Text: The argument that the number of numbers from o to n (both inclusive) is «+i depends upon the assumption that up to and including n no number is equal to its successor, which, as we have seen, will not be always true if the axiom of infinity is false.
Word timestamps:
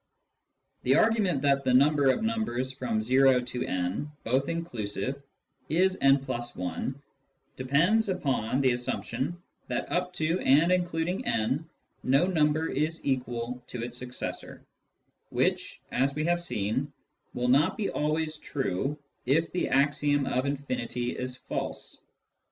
The 0.81 0.95
argument 0.95 1.43
that 1.43 1.63
the 1.63 1.75
number 1.75 2.09
of 2.09 2.23
numbers 2.23 2.71
from 2.71 3.03
o 3.07 3.39
to 3.39 3.65
n 3.67 4.11
(both 4.23 4.49
inclusive) 4.49 5.21
is 5.69 5.99
«+i 6.01 6.93
depends 7.55 8.09
upon 8.09 8.61
the 8.61 8.71
assumption 8.71 9.37
that 9.67 9.91
up 9.91 10.11
to 10.13 10.39
and 10.39 10.71
including 10.71 11.27
n 11.27 11.69
no 12.01 12.25
number 12.25 12.67
is 12.67 12.99
equal 13.03 13.61
to 13.67 13.83
its 13.83 13.95
successor, 13.95 14.65
which, 15.29 15.79
as 15.91 16.15
we 16.15 16.25
have 16.25 16.41
seen, 16.41 16.91
will 17.35 17.47
not 17.47 17.77
be 17.77 17.91
always 17.91 18.37
true 18.37 18.97
if 19.27 19.51
the 19.51 19.69
axiom 19.69 20.25
of 20.25 20.47
infinity 20.47 21.15
is 21.15 21.35
false. 21.35 22.01